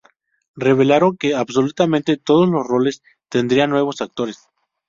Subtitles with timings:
[0.55, 4.39] Revelaron que absolutamente todos los roles tendrían nuevos actores.